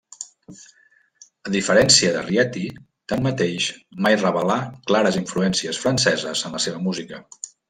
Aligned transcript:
A 1.47 1.51
diferència 1.55 2.13
de 2.15 2.23
Rieti, 2.23 2.63
tanmateix, 3.13 3.69
mai 4.07 4.19
revelà 4.23 4.57
clares 4.89 5.21
influències 5.23 5.83
franceses 5.85 6.47
en 6.51 6.59
la 6.59 6.63
seva 6.67 6.83
música. 6.89 7.23